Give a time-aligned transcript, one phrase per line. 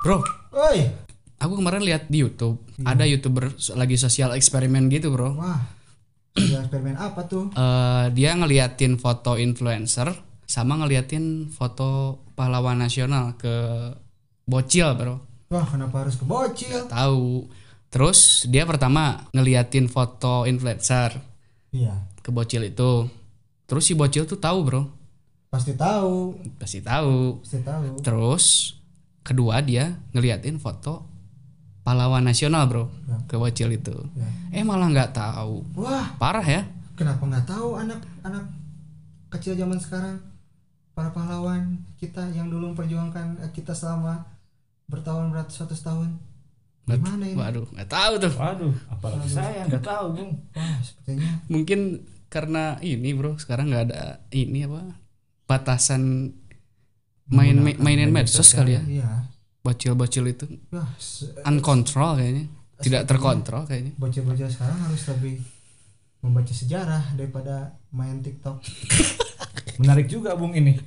[0.00, 0.22] Bro,
[0.52, 0.78] Oi,
[1.36, 2.92] aku kemarin lihat di YouTube Iya.
[2.92, 5.32] ada youtuber lagi sosial eksperimen gitu bro.
[5.34, 5.64] wah,
[6.36, 7.48] eksperimen apa tuh?
[7.50, 10.12] Eh, dia ngeliatin foto influencer
[10.44, 13.54] sama ngeliatin foto pahlawan nasional ke
[14.44, 15.16] bocil bro.
[15.48, 16.84] Wah, kenapa harus ke bocil?
[16.86, 17.48] Tahu.
[17.88, 21.16] Terus dia pertama ngeliatin foto influencer
[21.72, 23.08] Iya, ke bocil itu.
[23.64, 24.82] Terus si bocil tuh tahu bro,
[25.48, 27.40] pasti tahu, pasti tahu.
[27.40, 27.86] pasti tahu.
[27.98, 28.75] Terus
[29.26, 31.02] kedua dia ngeliatin foto
[31.82, 33.18] pahlawan nasional bro Ya.
[33.26, 33.94] ke bocil itu.
[34.14, 34.26] Ya.
[34.54, 35.62] Eh malah nggak tahu.
[35.74, 36.62] Wah, Parah ya.
[36.94, 38.44] kenapa nggak tahu anak-anak
[39.28, 40.16] kecil zaman sekarang
[40.94, 44.22] para pahlawan kita yang dulu memperjuangkan eh, kita selama
[44.86, 46.10] bertahun beratus-ratus tahun.
[46.86, 47.34] Gimana ini?
[47.34, 48.32] Waduh, nggak tahu tuh.
[48.38, 50.32] Waduh, apalagi saya nggak tahu, Bung.
[50.54, 51.80] Wah, sepertinya Mungkin
[52.26, 54.94] karena ini bro, sekarang nggak ada ini apa
[55.46, 56.30] batasan
[57.28, 58.62] main Menggunakan mainin medsos sosial.
[58.62, 58.82] kali ya.
[58.86, 59.08] iya.
[59.60, 62.44] Bocil-bocil itu Wah, se- uncontrol kayaknya.
[62.76, 63.92] Tidak terkontrol kayaknya.
[63.96, 65.42] bocil-bocil sekarang harus lebih
[66.20, 68.62] membaca sejarah daripada main TikTok.
[69.80, 70.78] Menarik juga, Bung ini.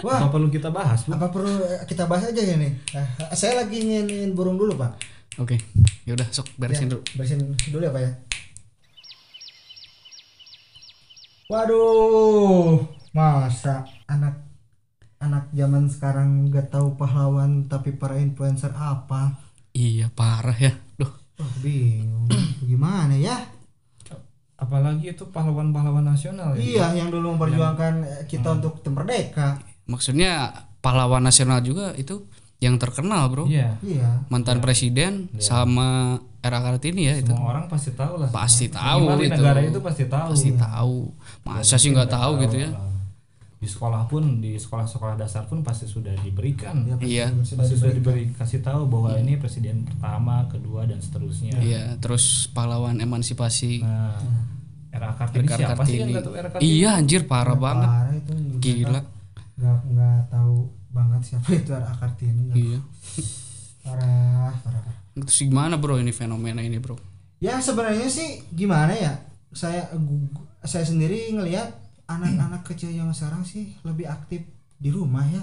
[0.00, 1.14] Wah, Apa perlu kita bahas, Bung?
[1.14, 2.74] apa perlu eh, kita bahas aja ya nih?
[2.90, 4.98] Eh, saya lagi ingin burung dulu, Pak.
[5.38, 5.62] Oke,
[6.02, 7.02] yaudah sok beresin Ya, dulu.
[7.14, 7.38] Beresin
[7.70, 8.12] dulu ya, Pak ya.
[11.48, 12.80] Waduh,
[13.12, 14.40] masa anak
[15.22, 19.38] anak zaman sekarang nggak tahu pahlawan tapi para influencer apa?
[19.72, 20.74] Iya parah ya.
[20.98, 22.26] Duh, Wah, bingung.
[22.68, 23.38] Gimana ya?
[24.58, 26.62] Apalagi itu pahlawan-pahlawan nasional ya.
[26.62, 29.58] Iya, yang dulu memperjuangkan eh, kita untuk merdeka.
[29.82, 32.22] maksudnya pahlawan nasional juga itu
[32.62, 33.50] yang terkenal bro.
[33.50, 33.74] Iya.
[33.82, 34.22] Iya.
[34.30, 37.34] Mantan presiden sama era Kartini ya itu.
[37.34, 38.28] Semua orang pasti tahu lah.
[38.30, 39.42] Pasti tahu Minimal itu.
[39.42, 40.30] negara itu pasti tahu.
[40.30, 40.96] Pasti tahu.
[41.42, 42.70] Masa sih nggak tahu gitu ya?
[42.70, 42.91] lah.
[43.62, 46.82] Di sekolah pun, di sekolah-sekolah dasar pun pasti sudah diberikan.
[46.82, 47.26] Ya, pasti Iya.
[47.30, 48.26] sudah Pasti sudah diberikan.
[48.26, 51.54] diberi kasih tahu bahwa ini presiden pertama, kedua dan seterusnya.
[51.56, 53.80] Iya, terus pahlawan emansipasi.
[53.80, 54.18] Nah,
[54.90, 56.20] era Kartini Era siapa sih yang Kartini.
[56.20, 56.68] tahu era Kartini?
[56.68, 57.86] Iya anjir parah banget.
[57.86, 58.32] Parah itu.
[58.58, 59.00] Gila.
[59.54, 60.54] Nggak nggak tahu
[60.90, 62.40] banget siapa itu Ara Kartini.
[62.44, 62.78] nggak- Iya.
[63.80, 64.94] Parah, parah, parah.
[65.14, 66.98] Terus gimana bro ini fenomena ini bro?
[67.38, 69.12] Ya sebenarnya sih gimana ya?
[69.50, 69.90] Saya
[70.62, 71.81] saya sendiri ngelihat
[72.18, 74.44] anak-anak kecil yang sekarang sih lebih aktif
[74.76, 75.42] di rumah ya.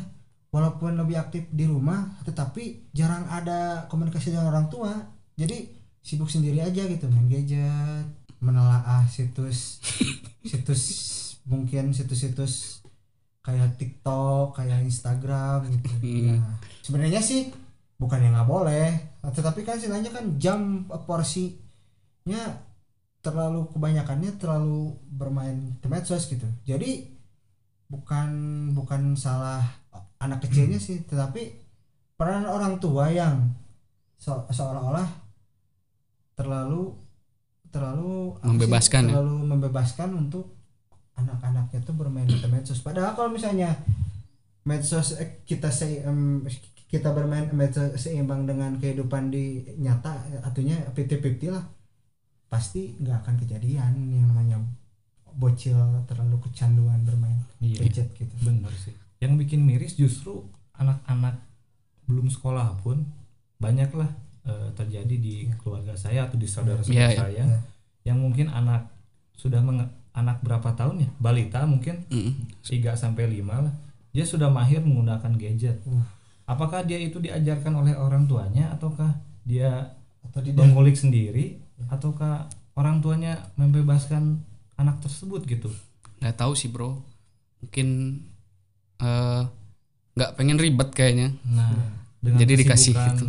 [0.49, 4.91] Walaupun lebih aktif di rumah, tetapi jarang ada komunikasi dengan orang tua.
[5.37, 5.69] Jadi
[6.01, 8.09] sibuk sendiri aja gitu, main gadget,
[8.41, 9.77] menelaah situs
[10.49, 10.83] situs
[11.45, 12.81] mungkin situs-situs
[13.45, 15.89] kayak TikTok, kayak Instagram gitu.
[16.01, 16.37] Hmm.
[16.37, 17.49] Nah, sebenarnya sih
[17.99, 18.87] bukan yang nggak boleh,
[19.25, 22.41] tetapi kan istilahnya kan jam porsinya
[23.19, 26.47] terlalu kebanyakannya terlalu bermain ke medsos gitu.
[26.63, 27.11] Jadi
[27.89, 28.29] bukan
[28.71, 29.63] bukan salah
[30.19, 31.51] anak kecilnya sih, tetapi
[32.15, 33.51] peran orang tua yang
[34.15, 35.07] se- seolah-olah
[36.35, 36.95] terlalu
[37.69, 39.09] terlalu apa sih, Membebaskan ya?
[39.13, 40.45] terlalu membebaskan untuk
[41.15, 42.79] anak-anaknya tuh bermain di medsos.
[42.79, 43.75] Padahal kalau misalnya
[44.63, 46.47] medsos eh, kita se em,
[46.89, 51.65] kita bermain medsos seimbang dengan kehidupan di nyata artinya 50-50 lah
[52.49, 54.57] pasti nggak akan kejadian yang namanya
[55.31, 57.83] bocil terlalu kecanduan bermain Iya.
[57.83, 58.95] gadget gitu Bener sih.
[59.19, 60.43] Yang bikin miris justru
[60.73, 61.37] anak-anak
[62.03, 63.05] belum sekolah pun
[63.57, 64.09] banyaklah
[64.41, 67.19] eh, terjadi di keluarga saya atau di saudara-saudara Iya, iya.
[67.19, 67.59] saya Iya.
[68.05, 68.87] yang mungkin anak
[69.33, 72.33] sudah menge- anak berapa tahun ya balita mungkin Mm.
[72.59, 73.73] 3 sampai 5 lah
[74.09, 75.77] dia sudah mahir menggunakan gadget.
[75.85, 76.01] Uh.
[76.43, 79.13] Apakah dia itu diajarkan oleh orang tuanya ataukah
[79.45, 79.93] dia
[80.25, 84.43] atau di mengulik sendiri ataukah orang tuanya membebaskan
[84.75, 85.71] anak tersebut gitu?
[86.19, 86.99] Nggak tahu sih bro.
[87.59, 88.19] Mungkin
[88.99, 89.41] eh,
[90.13, 91.31] nggak pengen ribet kayaknya.
[91.45, 91.71] Nah,
[92.19, 93.25] dengan Jadi dikasih gitu.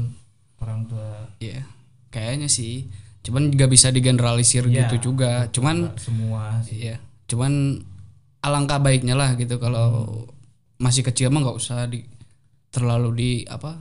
[0.59, 1.63] orang tua Iya,
[2.11, 2.91] kayaknya sih.
[3.23, 5.47] Cuman nggak bisa digeneralisir Ya, gitu juga.
[5.49, 6.83] Cuman nggak semua sih.
[6.83, 6.97] iya,
[7.27, 7.79] cuman
[8.41, 10.09] alangkah baiknya lah gitu kalau
[10.77, 12.01] masih kecil mah nggak usah di
[12.71, 13.77] terlalu di apa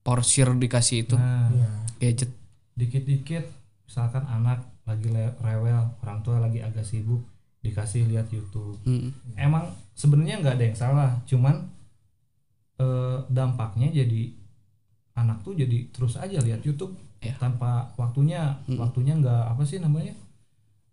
[0.00, 1.68] porsir dikasih itu Nah, Iya.
[2.02, 2.30] gadget.
[2.74, 3.44] dikit-dikit
[3.90, 5.10] misalkan anak lagi
[5.42, 7.26] rewel, orang tua lagi agak sibuk,
[7.58, 8.78] dikasih lihat YouTube.
[8.86, 9.10] Mm.
[9.34, 11.66] Emang sebenarnya nggak ada yang salah, cuman
[12.78, 14.30] eh, dampaknya jadi
[15.12, 17.36] anak tuh jadi terus aja lihat YouTube Ya.
[17.36, 18.78] tanpa waktunya, Mm.
[18.78, 20.14] waktunya nggak apa sih namanya,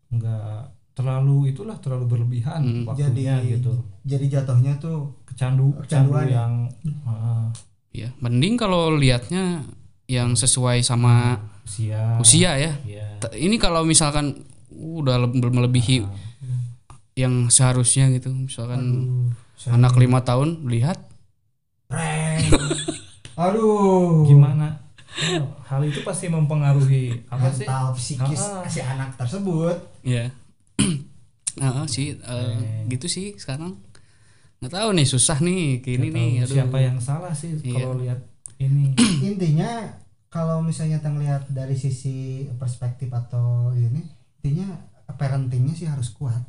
[0.10, 0.60] nggak
[0.92, 2.84] terlalu itulah terlalu berlebihan Mm.
[2.84, 3.74] waktunya Jadi- gitu,
[4.04, 6.34] jadi jatuhnya tuh kecandu, kecandu Kecanduan ya?
[6.36, 6.54] yang
[7.06, 7.48] ah,
[7.94, 9.64] Iya, mending kalau lihatnya
[10.06, 12.72] yang sesuai sama usia, usia ya.
[12.82, 13.06] ya.
[13.20, 16.16] T- Ini kalau misalkan udah le- melebihi Ah,
[17.14, 18.82] yang seharusnya gitu, misalkan
[19.60, 20.96] aduh, anak lima tahun lihat.
[23.38, 24.26] Aduh.
[24.26, 24.82] gimana
[25.18, 29.74] Oh, hal itu pasti mempengaruhi apa sih mental psikis Ah, si anak tersebut.
[30.06, 30.30] Iya.
[31.58, 32.54] Heeh sih eh,
[32.86, 33.82] gitu sih sekarang.
[34.58, 36.46] Nggak tahu nih susah nih gini nih.
[36.46, 36.54] Aduh.
[36.54, 37.82] siapa yang salah sih Iya.
[37.82, 38.20] kalau lihat
[38.58, 38.94] ini
[39.34, 39.90] Intinya
[40.28, 44.04] kalau misalnya kita lihat dari sisi perspektif atau ini,
[44.44, 44.76] intinya
[45.16, 46.40] parentingnya sih harus kuat.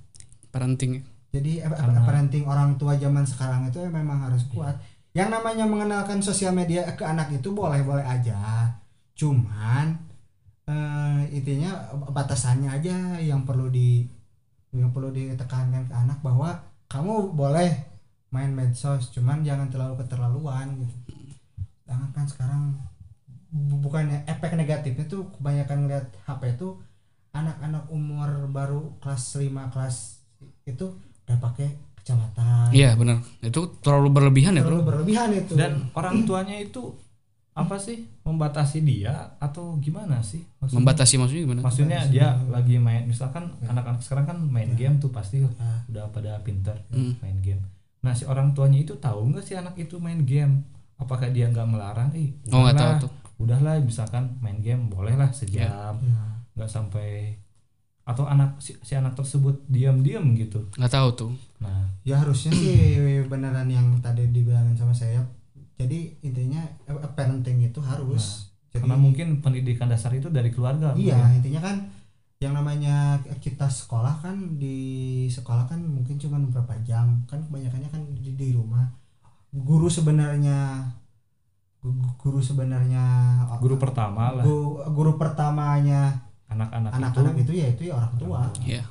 [0.48, 1.04] parenting.
[1.28, 4.80] Jadi eh, Karena- parenting orang tua zaman sekarang itu memang harus kuat.
[5.12, 8.72] Yang namanya mengenalkan sosial media ke anak itu boleh-boleh aja.
[9.12, 9.92] Cuman
[10.64, 14.08] eh, intinya batasannya aja yang perlu di
[14.72, 17.72] yang perlu ditekankan ke anak bahwa kamu boleh
[18.32, 21.12] main medsos, cuman jangan terlalu keterlaluan gitu.
[21.84, 22.62] Sedangkan kan sekarang
[23.50, 26.76] bukannya efek negatifnya tuh kebanyakan ngeliat HP itu
[27.30, 29.96] anak-anak umur baru kelas 5 kelas
[30.64, 30.86] itu
[31.24, 32.68] udah pakai kecamatan.
[32.70, 33.20] Iya benar.
[33.40, 35.52] Itu terlalu berlebihan ya terlalu berlebihan itu.
[35.54, 36.92] Dan orang tuanya itu
[37.52, 38.06] apa sih?
[38.22, 40.44] Membatasi dia atau gimana sih?
[40.58, 40.78] Maksudnya?
[40.78, 41.60] Membatasi maksudnya gimana?
[41.60, 45.50] maksudnya dia lagi main misalkan anak-anak sekarang kan main game tuh pasti Ya.
[45.88, 47.16] udah pada pinter Hmm.
[47.18, 47.64] main game.
[47.98, 50.62] Nah si orang tuanya itu tahu nggak sih anak itu main game?
[50.96, 52.08] Apakah dia nggak melarang?
[52.12, 53.12] Eh Oh nggak tahu tuh.
[53.38, 55.94] Udahlah misalkan main game bolehlah sejam.
[56.02, 56.26] Ya.
[56.58, 57.38] nggak sampai
[58.02, 60.66] atau anak si, si anak tersebut diam-diam gitu.
[60.74, 61.32] Nggak tahu tuh.
[61.62, 61.86] nah.
[62.02, 62.98] Ya harusnya sih
[63.30, 65.22] beneran yang tadi dibilangin sama saya.
[65.78, 68.50] Jadi intinya eh, parenting itu harus.
[68.74, 71.38] Jadi karena mungkin pendidikan dasar itu dari keluarga iya mungkin.
[71.40, 71.76] intinya kan
[72.38, 77.22] yang namanya kita sekolah kan di sekolah kan mungkin cuma beberapa jam.
[77.30, 78.88] Kan kebanyakannya kan di, di rumah.
[79.52, 80.90] Guru sebenarnya
[82.18, 83.04] guru sebenarnya
[83.56, 88.40] guru pertama lah guru, guru pertamanya anak-anak anak-anak itu itu ya itu ya orang tua
[88.60, 88.82] Iya.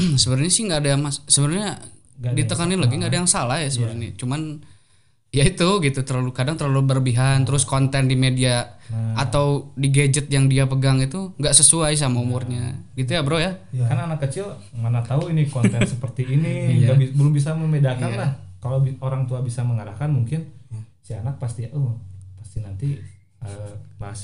[0.20, 1.20] sebenarnya sih nggak ada mas.
[1.24, 1.78] Sebenarnya
[2.16, 4.16] ditekanin lagi nggak ada yang salah ya sebenarnya.
[4.16, 4.60] Cuman
[5.30, 10.26] ya itu gitu terlalu kadang terlalu berlebihan terus konten di media Nah, atau di gadget
[10.26, 14.26] yang dia pegang itu nggak sesuai sama umurnya gitu ya bro ya ya kan anak
[14.26, 16.98] kecil mana tahu ini konten seperti ini Iya.
[16.98, 18.18] bi- belum bisa membedakan Iya.
[18.18, 20.59] lah kalau bi- orang tua bisa mengarahkan mungkin Iya.
[21.10, 21.98] Si anak pasti oh
[22.38, 22.94] pasti nanti
[23.42, 23.74] eh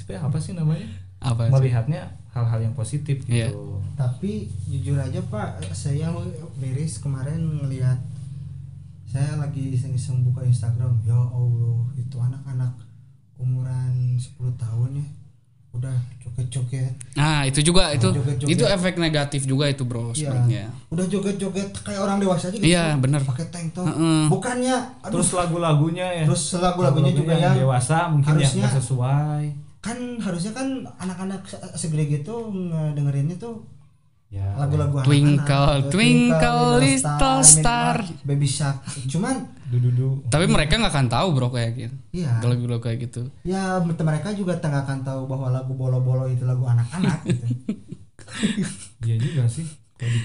[0.06, 0.86] ya apa sih namanya
[1.18, 1.52] apa sih?
[1.52, 3.50] melihatnya hal-hal yang positif Iya.
[3.50, 6.14] gitu tapi jujur aja pak saya
[6.54, 7.98] miris kemarin ngelihat
[9.02, 12.70] saya lagi iseng-iseng buka Instagram ya Allah itu anak-anak
[13.34, 15.06] umuran 10 tahun ya
[15.76, 16.92] udah joget-joget.
[17.14, 18.50] Nah itu juga itu joget-joget.
[18.50, 20.28] itu efek negatif juga itu bro Iya.
[20.28, 20.64] sebenarnya.
[20.88, 22.66] Udah joget-joget kayak orang dewasa aja gitu.
[22.66, 23.22] Iya bener.
[23.22, 23.86] Pakai tank top.
[23.86, 24.28] Heeh.
[24.28, 25.12] bukannya aduh.
[25.14, 26.24] Terus lagu-lagunya ya.
[26.24, 29.44] Terus lagu-lagunya juga yang yang dewasa mungkin yang harusnya- nggak sesuai.
[29.78, 30.66] kan harusnya kan
[30.98, 33.62] anak-anak se- segede gitu ngedengerinnya tuh
[34.26, 38.02] ya lagu-lagu Twinkle, anak-anak twinkle, little star.
[38.26, 40.22] baby shark cuman dududu.
[40.30, 41.96] Tapi mereka nggak akan tahu bro kayak gitu.
[42.22, 42.38] Iya.
[42.42, 43.30] Lagu-lagu kayak gitu.
[43.42, 47.46] Ya mereka juga tengah akan tahu bahwa lagu bolo-bolo itu lagu anak-anak gitu.
[49.06, 49.66] iya juga sih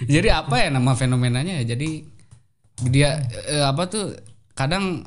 [0.04, 1.76] jadi apa ya nama fenomenanya ya?
[1.76, 2.04] Jadi
[2.92, 4.18] dia eh, apa tuh
[4.52, 5.06] kadang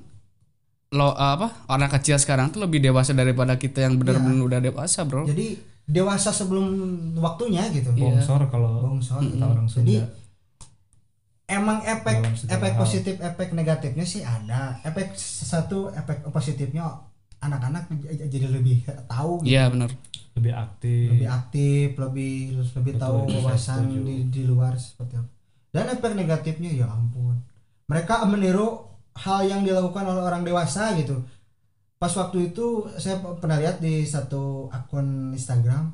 [0.94, 4.46] lo apa orang kecil sekarang tuh lebih dewasa daripada kita yang benar-benar Iya.
[4.48, 5.26] udah dewasa bro.
[5.26, 6.66] Jadi dewasa sebelum
[7.20, 7.92] waktunya gitu.
[7.92, 8.16] Iya.
[8.18, 9.20] bongsor kalau bongsor.
[9.20, 10.08] kata orang jadi Sunda.
[11.44, 12.16] emang efek
[12.48, 12.80] efek hal.
[12.80, 14.80] positif efek negatifnya sih ada.
[14.80, 16.88] Efek satu efek positifnya
[17.44, 19.52] anak-anak jadi lebih tahu gitu.
[19.52, 19.92] iya benar.
[20.34, 21.06] Lebih aktif.
[21.12, 25.30] Lebih aktif lebih lebih Betul, tahu wawasan di, di luar seperti apa.
[25.68, 27.36] Dan efek negatifnya ya ampun.
[27.92, 31.22] Mereka meniru hal yang dilakukan oleh orang dewasa gitu
[32.04, 35.88] pas waktu itu saya pernah lihat di satu akun Instagram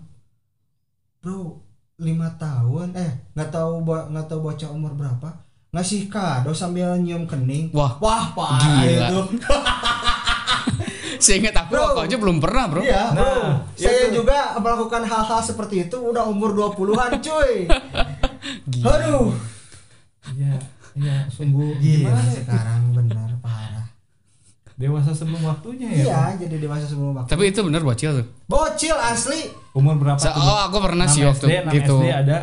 [1.22, 1.62] bro
[2.02, 5.30] lima tahun eh nggak tahu nggak tahu bocah umur berapa
[5.70, 9.06] ngasih kado sambil nyium kening wah wah parah Gila.
[9.06, 9.20] itu
[11.22, 11.94] seingat aku Bro.
[11.94, 13.22] aku aja belum pernah bro Iya, bro.
[13.22, 14.18] Nah, Saya itu.
[14.18, 17.68] juga melakukan hal-hal seperti itu udah umur 20-an, cuy.
[18.88, 19.28] Aduh.
[20.32, 20.56] Iya,
[20.96, 22.34] iya, sungguh Gila gimana ya?
[22.40, 23.29] sekarang benar.
[24.80, 26.02] Dewasa sebelum waktunya ya.
[26.02, 27.28] Iya, jadi dewasa sebelum waktu.
[27.28, 29.52] tapi itu benar bocil tuh Bocil asli.
[29.70, 30.40] Umur berapa Sa- tuh?
[30.40, 32.37] oh aku pernah sih 6 waktu SD, 6 gitu SD ada.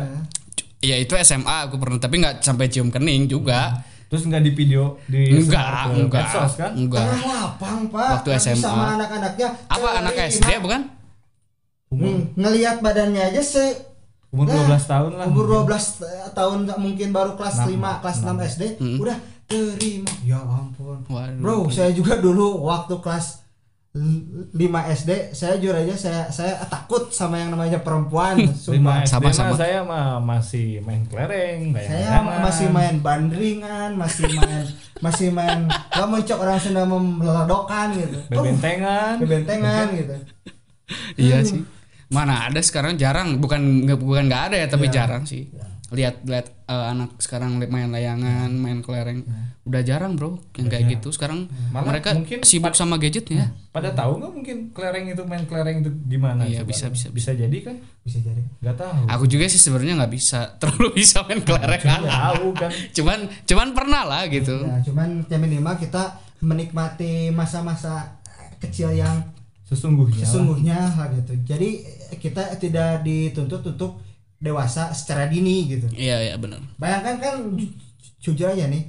[0.78, 4.96] ya itu SMA aku pernah tapi nggak sampai cium kening juga Terus nggak di video
[5.04, 6.70] di enggak enggak medsos kan?
[6.72, 8.08] enggak Tengah lapang, Pak.
[8.14, 8.62] Waktu Lagi SMA.
[8.62, 9.48] sama anak-anaknya.
[9.66, 10.12] apa anak.
[10.30, 10.80] SD bukan
[11.88, 13.64] Umur, Hmm, ngelihat badannya aja se
[14.28, 15.24] umur Nah, 12 tahun lah.
[15.26, 18.96] umur 12 tahun mungkin baru kelas Enam, 5, kelas 6 SD Hmm.
[18.98, 19.16] udah
[19.48, 20.06] terima.
[20.22, 21.02] Ya ampun.
[21.04, 21.40] Waduh.
[21.40, 23.48] Bro, saya juga dulu waktu kelas
[23.88, 24.60] L- 5
[24.94, 29.00] SD saya jujur aja saya saya takut sama yang namanya perempuan sumpah.
[29.00, 29.48] SD Sama-sama.
[29.48, 34.64] mah saya mah masih main kelereng saya bayangan masih main bandringan masih main
[35.00, 40.14] masih main kamu cok orang Sunda meledokan gitu Oh, bebentengan bebentengan gitu
[41.16, 41.64] Iya sih.
[42.08, 44.94] Mana ada sekarang jarang, bukan bukan nggak ada ya, tapi Iya.
[44.94, 45.48] jarang sih.
[45.88, 49.24] Lihat lihat eh, anak sekarang main layangan, main kelereng.
[49.64, 51.08] Udah jarang, Bro, yang kayak gitu.
[51.10, 53.52] Sekarang Malah mereka mungkin sibuk sama gadget ya.
[53.68, 56.68] pada tahu nggak mungkin kelereng itu main kelereng itu gimana Iya, coba?
[56.68, 60.40] bisa, bisa, bisa jadi kan bisa jadi nggak tahu Aku juga sih sebenarnya nggak bisa
[60.60, 61.78] terlalu bisa main kelereng.
[61.78, 64.56] Nggak tahu kan cuman cuman pernah lah gitu.
[64.60, 66.02] ya cuman ya minimal kita
[66.42, 68.18] menikmati masa-masa
[68.58, 69.14] kecil yang
[69.62, 70.26] sesungguhnya lah.
[70.26, 71.68] sesungguhnya lah gitu jadi
[72.16, 74.00] kita tidak dituntut untuk
[74.38, 76.62] dewasa secara dini gitu Iya, iya benar.
[76.76, 77.74] bayangkan kan ju-
[78.20, 78.86] jujur aja nih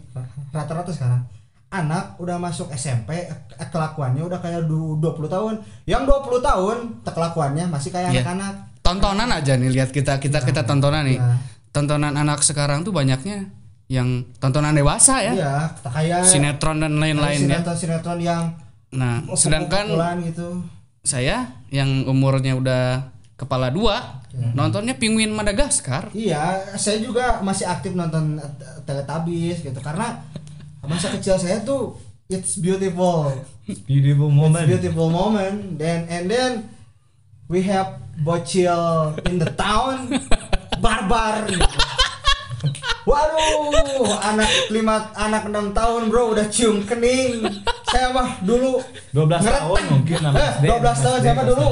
[0.49, 1.21] rata-rata sekarang
[1.69, 3.29] anak udah masuk SMP
[3.63, 5.53] kelakuannya udah kayak du- 20 tahun
[5.83, 8.21] yang 20 tahun kelakuannya masih kayak Iya.
[8.21, 11.19] anak-anak Tontonan aja nih lihat kita kita kita tontonan nih.
[11.19, 11.37] Iya.
[11.69, 13.45] Tontonan anak sekarang tuh banyaknya
[13.85, 14.07] yang
[14.39, 15.31] tontonan dewasa ya.
[15.31, 15.53] iya
[15.83, 17.59] kayak Sinetron dan lain-lainnya.
[17.59, 18.43] sinetron-sinetron yang
[18.89, 19.85] Nah, sedangkan
[20.25, 20.65] gitu
[20.99, 24.19] saya yang umurnya udah kepala dua
[24.51, 30.19] nontonnya Penguin Madagaskar Iya, saya juga masih aktif nonton eh, Teletubbies gitu karena
[30.83, 31.95] masa kecil saya tuh
[32.29, 33.29] it's beautiful,
[33.89, 35.77] beautiful it's moment beautiful moment.
[35.77, 36.51] Then and then
[37.49, 40.13] we have bocil in the town,
[40.77, 41.45] barbar.
[41.49, 41.77] Gitu.
[43.09, 47.41] Waduh, anak lima anak enam tahun bro udah cium kening.
[47.89, 48.77] Saya mah dulu
[49.09, 51.67] 12 tahun mungkin anak eh, SD, 12 tahun SD, siapa kelas dulu?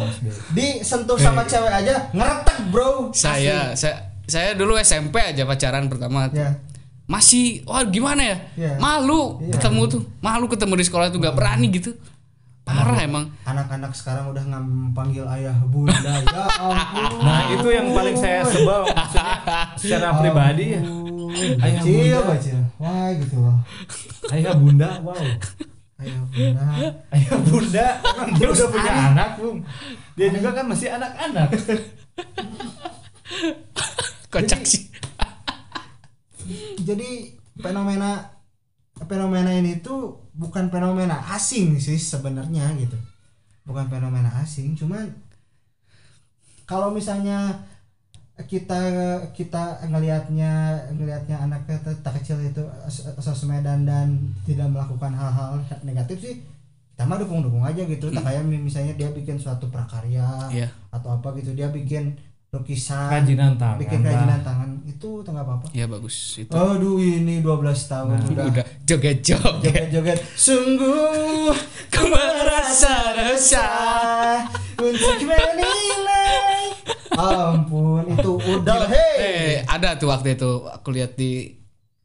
[0.51, 3.09] Disentuh sama cewek aja ngeretek bro.
[3.11, 6.57] saya saya saya dulu SMP aja pacaran pertama Ya.
[7.05, 8.37] masih wah gimana ya?
[8.55, 8.73] Iya.
[8.77, 9.53] malu Iya.
[9.53, 10.01] ketemu tuh.
[10.19, 11.93] Malu ketemu di sekolah tuh nggak berani gitu.
[12.61, 13.31] Parah emang.
[13.43, 17.23] anak-anak sekarang udah ngam panggil ayah bunda ya ampun.
[17.23, 19.35] Nah itu yang paling saya sebel maksudnya
[19.79, 20.81] secara pribadi ya.
[21.57, 22.35] Ayah kecil bunda.
[22.35, 22.59] kecil.
[22.75, 23.57] Wah gitu loh.
[24.27, 25.15] Ayah bunda wow
[26.01, 26.63] ayah bunda.
[27.09, 27.87] Ayah bunda.
[28.05, 29.57] Emang dia udah punya anak bung.
[30.13, 31.47] Dia juga kan masih anak-anak.
[34.29, 34.89] Kocak sih.
[36.79, 38.37] Jadi fenomena
[39.05, 42.97] fenomena ini tuh bukan fenomena asing sih sebenarnya gitu.
[43.65, 45.11] Bukan fenomena asing cuman
[46.67, 47.67] kalau misalnya
[48.39, 48.77] kita
[49.33, 50.51] kita ngelihatnya
[50.91, 54.13] ngelihatnya anak kita tak kecil itu sos- sosmedan dan
[54.45, 56.35] tidak melakukan hal-hal negatif sih
[56.93, 58.09] kita mah dukung-dukung aja gitu.
[58.09, 60.69] Tak kayak misalnya dia bikin suatu prakarya Iya.
[60.89, 62.17] atau apa gitu dia bikin
[62.47, 65.65] lukisan kerajinan tangan bikin kerajinan tangan itu tak nggak apa-apa.
[65.73, 66.15] Ya bagus.
[66.35, 66.49] Itu.
[66.49, 67.53] Aduh ini 12
[67.85, 68.45] tahun udah.
[68.49, 70.19] udah joget joget joget-joget.
[70.33, 71.53] Sungguh
[71.87, 74.45] ku merasa resah.
[74.77, 76.76] Untuk menilai
[77.17, 79.65] ampun itu udah eh hey!
[79.65, 81.57] Ada tuh waktu itu aku lihat di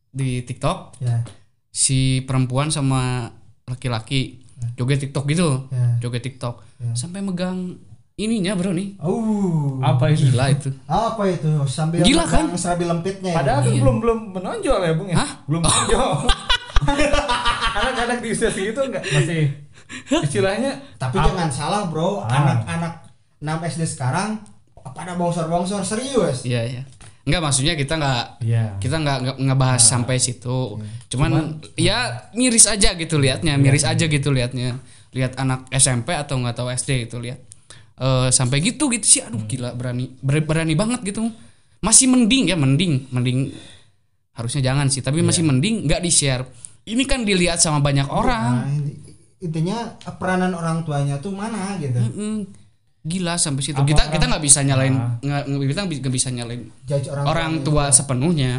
[0.08, 0.96] di TikTok.
[1.00, 1.24] Ya.
[1.68, 3.28] Si perempuan sama
[3.64, 5.68] laki-laki joget TikTok gitu.
[5.68, 6.00] Ya.
[6.00, 6.64] Joget TikTok.
[6.82, 6.92] Ya.
[6.98, 7.78] sampai megang
[8.16, 8.98] ininya bro nih.
[8.98, 10.28] Uh apa itu?
[10.30, 10.70] Gila itu.
[10.84, 11.48] Apa itu?
[11.66, 12.58] Sambil Gila, megang kan?
[12.58, 13.68] serabi lempitnya padahal ya.
[13.68, 15.16] kan belum belum menonjol ya bung ya?
[15.16, 15.30] Hah?
[15.46, 16.10] belum menonjol.
[17.78, 19.42] Anak-anak di usia segitu nggak masih.
[20.22, 22.20] Istilahnya tapi apa- jangan salah bro.
[22.22, 22.28] Ah.
[22.28, 22.92] anak-anak
[23.42, 24.38] 6 SD sekarang
[24.90, 26.42] pada bongsor-bongsor serius?
[26.42, 26.82] Iya iya.
[27.22, 28.64] Enggak maksudnya kita nggak Iya.
[28.82, 30.82] kita nggak nggak ngebahas sampai situ.
[31.06, 34.82] Cuman, ya miris aja gitu liatnya miris aja gitu liatnya.
[35.14, 37.38] Lihat anak SMP atau nggak tahu SD itu lihat
[37.92, 39.20] Eh sampai gitu gitu sih.
[39.22, 41.30] Aduh gila berani ber- berani banget gitu.
[41.78, 43.54] Masih mending ya mending mending.
[44.34, 46.42] Harusnya jangan sih tapi masih mending nggak di share
[46.82, 48.66] ini kan dilihat sama banyak orang.
[48.66, 48.74] Nah,
[49.38, 51.94] intinya peranan orang tuanya tuh mana gitu?
[51.94, 52.48] Mm-mm.
[53.02, 55.18] Gila sampai situ Apa kita orang- kita nggak bisa nyalain Ah.
[55.18, 57.94] nggak kita nggak bisa nyalain judge orang, orang tua juga.
[57.94, 58.52] sepenuhnya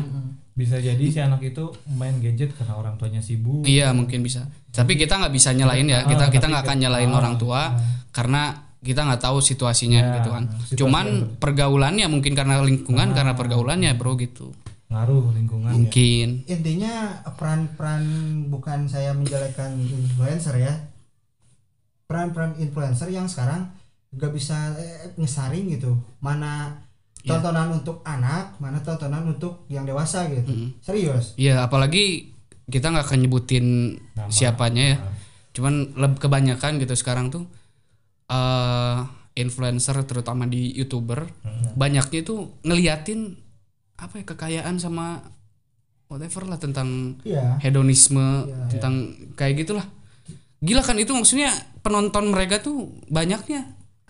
[0.53, 4.45] bisa jadi si anak itu main gadget karena orang tuanya sibuk Iya mungkin bisa.
[4.69, 6.03] Tapi kita nggak bisa nyalain ya.
[6.03, 7.61] Kita Ah, kita tapi nggak akan kita- nyalain ah, orang tua
[8.09, 8.41] karena
[8.79, 10.43] kita nggak tahu situasinya Ya, gitu kan.
[10.61, 14.53] situasi Cuman yang pergaulannya mungkin karena lingkungan karena pergaulannya bro gitu.
[14.85, 15.75] ngaruh lingkungan ya.
[15.75, 16.27] Mungkin.
[16.45, 16.93] intinya
[17.33, 18.03] peran-peran
[18.45, 20.85] bukan saya menjelekkan influencer ya
[22.05, 23.73] peran-peran influencer yang sekarang
[24.13, 26.77] gak bisa eh, ngesaring gitu mana
[27.19, 27.39] Iya.
[27.39, 33.19] tontonan untuk anak mana tontonan untuk yang dewasa gitu serius Iya apalagi kita nggak akan
[33.21, 33.65] nyebutin
[34.11, 34.27] Nama.
[34.27, 34.97] siapanya ya.
[35.51, 37.47] Cuman lebih kebanyakan gitu sekarang tuh
[38.25, 38.97] eh
[39.33, 41.25] influencer terutama di youtuber
[41.73, 43.39] banyaknya itu ngeliatin
[43.95, 45.23] apa ya kekayaan sama
[46.05, 48.67] whatever lah tentang iya hedonisme Iya.
[48.69, 48.93] tentang
[49.33, 49.87] kayak gitulah
[50.59, 53.63] gila kan itu maksudnya penonton mereka tuh banyaknya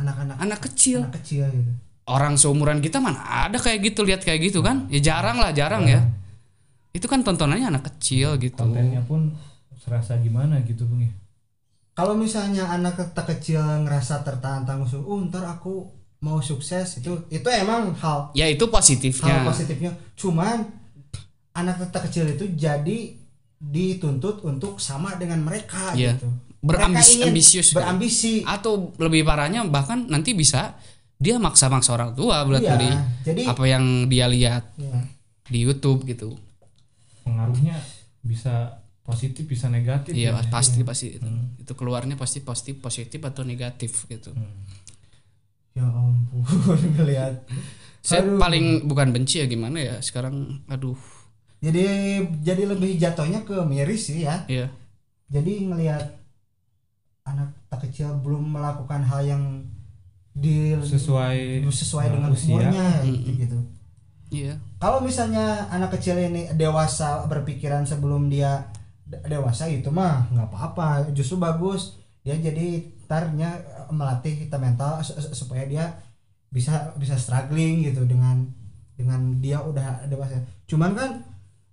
[0.03, 0.36] anak-anak.
[0.38, 1.07] Anak kecil.
[1.07, 1.72] Anak kecil gitu.
[2.03, 4.91] Orang seumuran kita mana ada kayak gitu lihat kayak gitu kan?
[4.91, 6.03] Ya jarang lah jarang ya.
[6.91, 8.60] Itu kan tontonannya anak kecil gitu.
[8.60, 9.31] Kontennya pun
[9.79, 11.12] serasa gimana gitu bung ya?
[11.93, 15.86] Kalau misalnya anak tak kecil ngerasa tertantang musuh oh ntar aku
[16.24, 19.36] mau sukses itu itu emang hal ya itu hal positifnya.
[19.45, 20.65] Positifnya cuman
[21.53, 23.13] anak tak kecil itu jadi
[23.63, 26.17] dituntut untuk sama dengan mereka Iya.
[26.17, 26.27] gitu
[26.63, 27.75] Berambis- Mereka ingin ambisius kan?
[27.77, 30.79] berambisi atau lebih parahnya bahkan nanti bisa
[31.15, 32.91] dia maksa-maksa orang tua buat Iya, beli
[33.22, 34.96] jadi apa yang dia lihat ya,
[35.46, 36.39] di YouTube gitu
[37.22, 37.75] pengaruhnya
[38.22, 40.48] bisa positif bisa negatif iya ya.
[40.48, 41.24] pasti pasti itu.
[41.24, 41.51] Hmm.
[41.58, 44.63] itu keluarnya pasti positif positif atau negatif gitu Hmm.
[45.74, 46.48] ya ampun
[46.96, 47.43] ngelihat
[48.00, 48.39] saya Aduh.
[48.39, 50.96] paling bukan benci ya gimana ya sekarang aduh
[51.60, 51.84] jadi
[52.39, 54.72] jadi lebih jatuhnya ke miris sih ya ya
[55.27, 56.23] jadi ngelihat
[57.24, 59.44] anak tak kecil belum melakukan hal yang
[60.34, 62.50] di sesuai sesuai uh, dengan usia.
[62.50, 63.58] umurnya gitu, gitu.
[64.34, 68.68] iya Kalau misalnya anak kecil ini dewasa berpikiran sebelum dia
[69.08, 71.96] de- dewasa itu mah nggak apa-apa, justru bagus.
[72.25, 75.86] Dia jadi tarnya eh, melatih kita mental su- su- supaya dia
[76.51, 78.44] bisa bisa struggling gitu dengan
[79.00, 80.44] dengan dia udah dewasa.
[80.68, 81.12] Cuman kan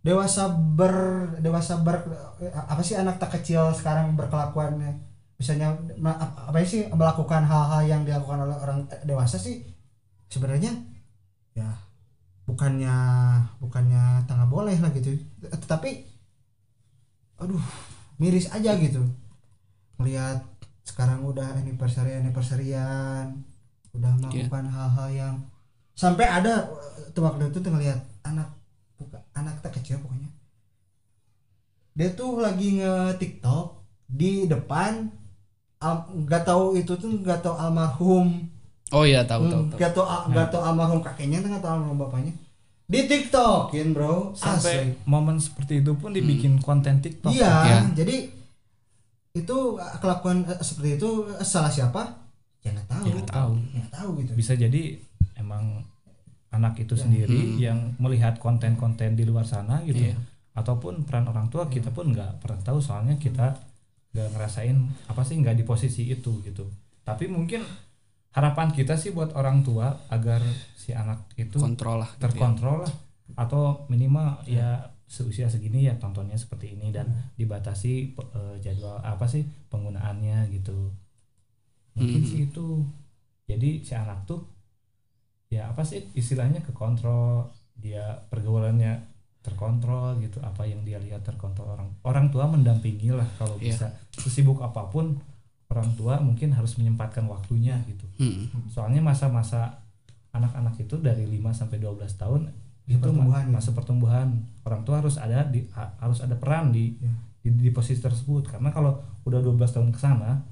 [0.07, 0.95] dewasa ber
[1.43, 1.97] dewasa ber
[2.41, 5.10] eh, apa sih anak tak kecil sekarang berkelakuannya
[5.41, 5.73] misalnya
[6.05, 9.65] apa sih melakukan hal-hal yang dilakukan oleh orang dewasa sih
[10.29, 10.69] sebenarnya
[11.57, 11.73] ya
[12.45, 12.93] bukannya
[13.57, 15.17] bukannya tengah boleh lah gitu.
[15.49, 15.91] Tetapi
[17.41, 17.65] aduh
[18.21, 19.01] miris aja gitu.
[19.97, 20.45] Melihat
[20.85, 23.41] sekarang udah anniversary anniversaryan
[23.97, 25.35] udah melakukan hal-hal yang
[25.97, 26.69] sampai ada
[27.17, 27.97] tuh waktu itu tuh ngelihat
[28.29, 28.53] anak
[29.01, 30.29] buka, anak tak kecil pokoknya.
[31.97, 33.81] Dia tuh lagi nge TikTok
[34.11, 35.20] di depan
[35.81, 38.45] nggak tahu itu tuh nggak tahu almarhum.
[38.93, 41.97] Oh iya tahu tahu Hmm, tahu Gak tau gak tau almarhum kakeknya nggak tau almarhum
[41.97, 42.37] bapaknya.
[42.85, 44.35] Di TikTokin bro.
[44.35, 44.93] Sampai Asli.
[45.07, 47.33] momen seperti itu pun dibikin konten TikTok.
[47.33, 47.79] Iya Ya.
[47.97, 48.29] jadi
[49.33, 52.03] itu uh, kelakuan uh, seperti itu uh, salah siapa?
[52.61, 53.05] Ya nggak tahu.
[53.07, 53.53] Ya, nggak tahu.
[53.73, 54.31] nggak tahu gitu.
[54.35, 54.83] Bisa jadi
[55.35, 55.81] emang
[56.51, 57.57] anak itu sendiri Hmm.
[57.57, 60.05] yang melihat konten-konten di luar sana gitu.
[60.05, 60.19] Iya.
[60.51, 62.83] ataupun peran orang tua kita pun nggak pernah tahu.
[62.83, 63.55] Soalnya kita
[64.11, 64.77] nggak ngerasain
[65.11, 66.67] apa sih nggak di posisi itu gitu.
[67.07, 67.63] Tapi mungkin
[68.35, 70.43] harapan kita sih buat orang tua agar
[70.79, 72.27] si anak itu kontrol lah gitu ya.
[72.31, 72.93] terkontrol lah.
[73.39, 79.27] Atau minimal ya seusia segini ya tontonnya seperti ini dan dibatasi pe- eh, jadwal apa
[79.27, 80.95] sih penggunaannya gitu.
[81.99, 82.29] Mungkin Mm.
[82.31, 82.67] sih itu.
[83.51, 84.41] Jadi si anak tuh
[85.51, 89.10] ya apa sih istilahnya ke kontrol dia pergaulannya
[89.41, 93.73] terkontrol gitu apa yang dia lihat terkontrol orang orang tua mendampingi lah kalau Iya.
[93.73, 95.17] bisa sesibuk apa pun
[95.67, 98.53] orang tua mungkin harus menyempatkan waktunya gitu Hmm.
[98.67, 99.81] soalnya masa-masa
[100.31, 102.53] anak-anak itu dari 5 sampai 12 tahun
[102.85, 103.51] itu pertumbuhan ya.
[103.51, 104.29] masa pertumbuhan
[104.63, 107.09] orang tua harus ada di ha- harus ada peran di, Ya.
[107.41, 110.43] di di posisi tersebut karena kalau udah 12 tahun ke sana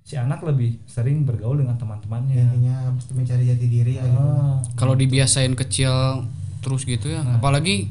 [0.00, 4.18] si anak lebih sering bergaul dengan teman-temannya intinya mesti mencari jati diri ya gitu.
[4.20, 6.22] Ah, kalau dibiasain kecil
[6.60, 7.38] terus gitu ya Nah.
[7.38, 7.86] apalagi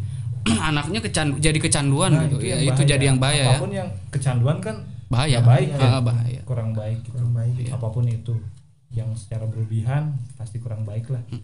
[0.70, 2.42] anaknya kecandu jadi kecanduan nah, gitu.
[2.42, 2.92] ya yang itu bahaya.
[2.92, 3.50] jadi yang bahaya ya.
[3.50, 4.76] Apa pun yang kecanduan kan
[5.08, 5.38] bahaya.
[5.44, 6.00] baik Ah, ya.
[6.00, 6.42] bahaya.
[6.44, 7.14] Kurang baik gitu.
[7.16, 7.72] Kurang baik Iya.
[7.76, 8.34] apa pun itu
[8.92, 10.04] yang secara berlebihan
[10.36, 11.22] pasti kurang baik lah.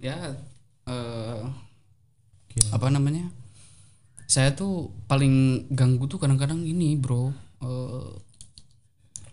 [0.00, 0.36] Ya
[0.84, 2.64] eh, Mungkin.
[2.70, 3.24] apa namanya?
[4.24, 7.32] Saya tuh paling ganggu tuh kadang-kadang ini bro.
[7.60, 8.10] Eh,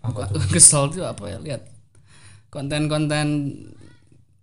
[0.00, 0.40] Apa tuh?
[0.54, 1.38] kesel tuh apa ya?
[1.38, 1.62] Lihat
[2.48, 3.52] konten-konten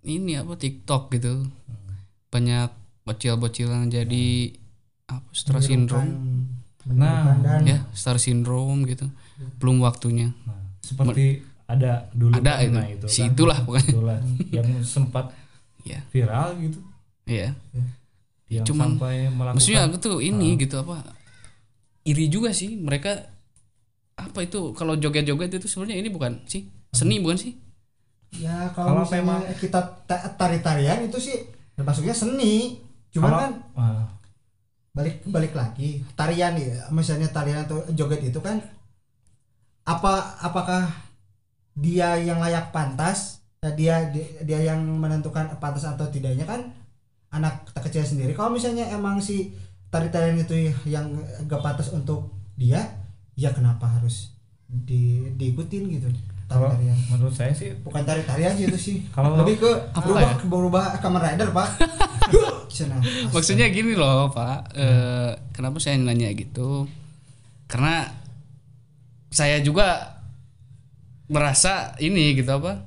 [0.02, 1.50] ini apa TikTok gitu.
[2.30, 2.70] Banyak
[3.10, 4.54] bocil-bocil yang jadi
[5.10, 6.46] apa star syndrome.
[6.86, 7.34] Nah,
[7.66, 9.10] ya star syndrome gitu.
[9.58, 10.30] Belum waktunya.
[10.46, 12.78] Nah, seperti ada dulu Ada itu.
[12.78, 13.90] itu Si kan, itulah pokoknya.
[13.94, 14.20] itulah
[14.50, 15.26] yang sempat
[15.82, 16.00] ya.
[16.10, 16.80] viral gitu.
[17.26, 17.54] Ya.
[18.50, 21.02] Yang Cuman, sampai melakukan maksudnya aku tuh ini gitu apa
[22.02, 22.74] iri juga sih.
[22.74, 23.12] Mereka
[24.18, 27.54] apa itu kalau joget-joget itu sebenarnya ini bukan sih seni bukan sih?
[28.42, 31.38] Ya kalau Kalau memang- kita ta- tari-tarian itu sih
[31.78, 32.82] termasuknya seni
[33.16, 34.06] cuman Kalau- kan ah,
[34.94, 38.60] balik balik lagi tarian ya misalnya tarian atau joget itu kan
[39.88, 40.86] apa apakah
[41.74, 43.96] dia yang layak pantas ya dia
[44.44, 46.72] dia, yang menentukan pantas atau tidaknya kan
[47.30, 48.34] anak kecil sendiri.
[48.34, 49.54] Kalau misalnya emang si
[49.94, 51.10] tari tarian itu yang
[51.46, 52.82] gak pantas untuk dia
[53.34, 54.34] ya kenapa harus
[54.70, 56.08] di diikutin gitu
[56.50, 56.74] kalau
[57.08, 60.34] menurut saya sih bukan tari tarian sih itu sih Kalau- lebih ke Apa berubah ya?
[60.34, 61.68] ke berubah Kamen Rider pak
[63.32, 66.90] maksudnya gini loh pak Eh, kenapa saya nanya gitu
[67.66, 68.10] karena
[69.30, 70.18] saya juga
[71.28, 72.82] merasa ini gitu apa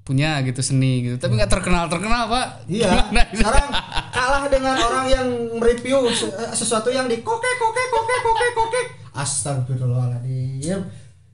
[0.00, 2.90] punya gitu seni gitu tapi nggak terkenal terkenal pak Iya.
[3.10, 3.36] Gimana ini?
[3.36, 3.68] Sekarang
[4.10, 8.86] kalah dengan orang yang mereview se- sesuatu yang di kokek kokek kokek kokek kokek.
[9.12, 10.80] Astagfirullahaladzim.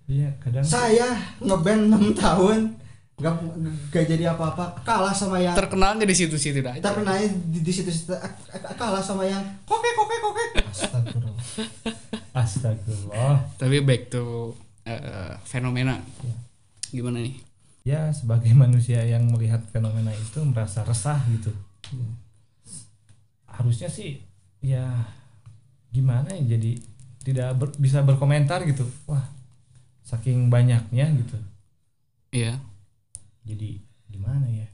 [0.06, 2.58] Iya kadang Saya ngeband 6 tahun
[3.16, 3.34] gak,
[3.90, 4.84] gak jadi apa-apa.
[4.84, 7.16] Kalah sama yang terkenalnya di situ-situ dah terkenal
[7.48, 8.12] di, di situ situ
[8.76, 10.50] kalah sama yang kokek kokek kokek.
[10.68, 11.44] Astagfirullah.
[12.36, 13.36] Astagfirullah.
[13.56, 14.52] Tapi back to
[14.84, 15.96] eh, fenomena.
[16.92, 17.34] Gimana nih?
[17.82, 21.50] Ya sebagai manusia yang melihat fenomena itu merasa resah gitu.
[23.48, 24.20] Harusnya sih
[24.60, 24.84] ya
[25.94, 26.76] gimana ya jadi
[27.24, 28.84] tidak ber- bisa berkomentar gitu.
[29.08, 29.35] Wah
[30.06, 31.38] saking banyaknya gitu.
[32.30, 32.62] Iya.
[33.42, 34.70] Jadi gimana ya?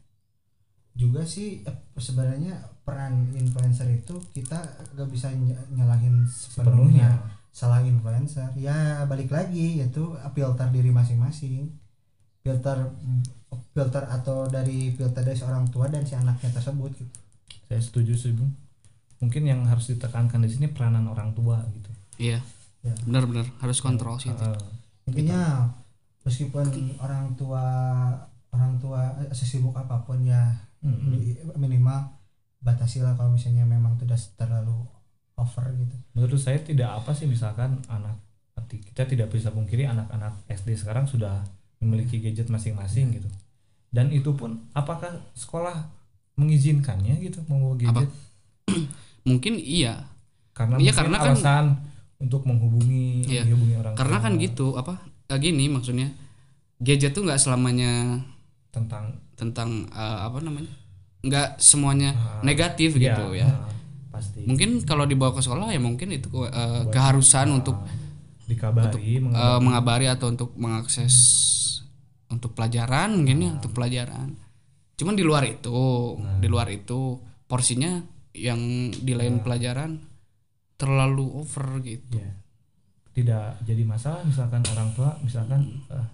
[0.92, 2.52] Juga sih eh, sebenarnya
[2.84, 4.60] peran influencer itu kita
[4.92, 7.08] gak bisa ny- nyalahin sepenuhnya.
[7.08, 7.10] Sepenuhnya.
[7.52, 8.52] Salah influencer.
[8.60, 11.72] Ya balik lagi yaitu filter diri masing-masing.
[12.44, 12.92] Filter
[13.72, 17.12] filter atau dari filter dari seorang tua dan si anaknya tersebut gitu.
[17.68, 18.52] saya setuju sih Bung.
[19.16, 21.90] mungkin yang harus ditekankan di sini peranan orang tua gitu.
[22.20, 22.40] Iya.
[22.82, 22.92] Ya.
[23.06, 24.44] benar-benar harus kontrol sih itu.
[25.06, 25.66] Intinya
[26.22, 26.64] meskipun
[26.98, 27.64] orang tua
[28.52, 31.98] orang tua eh, sesibuk apa pun ya mm, mi- minimal
[32.62, 34.86] batasilah kalau misalnya memang sudah terlalu
[35.34, 35.96] over gitu.
[36.14, 38.14] Menurut saya tidak apa sih misalkan anak
[38.70, 41.42] kita tidak bisa pungkiri anak-anak SD sekarang sudah
[41.82, 43.26] memiliki gadget masing-masing gitu.
[43.90, 45.90] Dan itu pun apakah sekolah
[46.36, 48.08] mengizinkannya gitu membawa gadget?
[49.28, 50.06] Mungkin iya.
[50.52, 51.66] Karena Iya, mungkin karena kan- alasan
[52.22, 53.42] untuk menghubungi Iya.
[53.44, 54.24] menghubungi orang karena tua.
[54.24, 54.92] kan gitu apa
[55.26, 56.08] eh, gini maksudnya
[56.78, 58.22] gadget tuh nggak selamanya
[58.70, 59.04] tentang
[59.34, 60.70] tentang eh, apa namanya
[61.20, 63.46] nggak semuanya Ah, negatif ya, gitu ya.
[63.46, 63.70] ah,
[64.10, 64.42] pasti.
[64.42, 67.78] Mungkin kalau dibawa ke sekolah ya mungkin itu eh, keharusan untuk
[68.44, 69.58] dikabari eh, mengabari.
[69.60, 71.14] mengabari atau untuk mengakses
[72.26, 74.34] untuk pelajaran mungkin ya untuk pelajaran.
[74.94, 75.78] Cuman di luar itu
[76.38, 78.58] di luar itu porsinya yang
[78.90, 80.00] di lain pelajaran
[80.82, 82.18] terlalu over gitu.
[82.18, 82.30] Ya
[83.12, 86.06] tidak jadi masalah misalkan orang tua misalkan eh,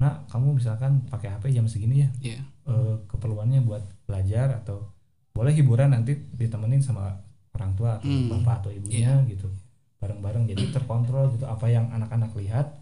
[0.00, 2.08] nak kamu misalkan pakai HP jam segini ya.
[2.34, 4.88] Ya eh, keperluannya buat belajar atau
[5.30, 7.12] boleh hiburan nanti ditemenin sama
[7.52, 8.32] orang tua atau Hmm.
[8.34, 9.46] bapak atau ibunya gitu.
[10.00, 11.44] Bareng-bareng jadi terkontrol gitu.
[11.44, 12.72] Apa yang anak-anak lihat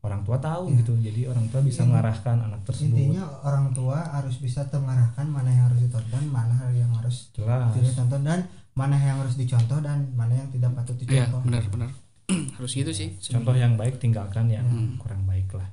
[0.00, 0.98] orang tua tahu gitu.
[0.98, 2.98] Jadi orang tua bisa In- mengarahkan anak tersebut.
[2.98, 7.70] intinya orang tua harus bisa mengarahkan mana yang harus ditonton mana yang harus jelas.
[7.72, 8.20] tidak ditonton.
[8.26, 8.40] Dan
[8.78, 11.40] mana yang harus dicontoh dan mana yang tidak patut ya dicontoh.
[11.42, 11.90] benar-benar
[12.54, 14.94] harus gitu sih contoh yang baik tinggalkan yang Hmm.
[14.96, 15.66] kurang baik lah.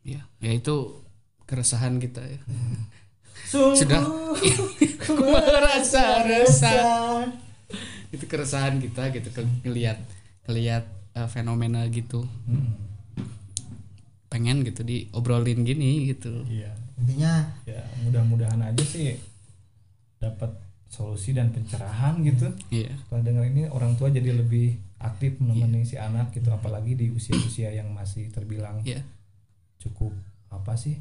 [0.00, 1.04] Ya ya itu
[1.44, 2.40] keresahan kita ya.
[3.44, 4.00] Sungguh Sudah.
[5.02, 7.28] ku merasa resah.
[8.08, 10.00] itu keresahan kita gitu ke ngelihat
[10.44, 12.24] ngelihat eh, fenomena gitu.
[12.46, 12.72] Hmm.
[14.26, 16.32] pengen gitu diobrolin gini gitu.
[16.48, 16.72] Iya.
[16.96, 19.20] Intinya ya mudah-mudahan aja sih
[20.16, 20.48] dapat
[20.92, 22.52] solusi dan pencerahan gitu.
[22.68, 22.92] Iya.
[23.00, 27.72] Setelah dengar ini orang tua jadi lebih aktif menemani si anak gitu apalagi di usia-usia
[27.72, 29.00] yang masih terbilang iya.
[29.80, 30.12] cukup
[30.52, 31.00] apa sih?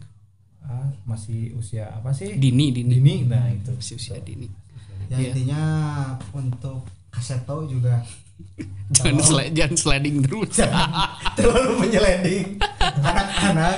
[0.63, 2.39] Ah, masih usia apa sih?
[2.39, 2.97] Dini dini.
[2.97, 3.75] Dini nah itu.
[3.75, 4.47] usia usia dini.
[5.11, 5.35] Ya Iya.
[5.35, 5.61] intinya
[6.31, 7.99] untuk kaseto juga
[8.95, 10.55] jangan sli- jangan sliding terus.
[10.63, 10.87] Jangan.
[11.35, 12.47] Terlalu menyeleding
[12.79, 13.75] anak-anak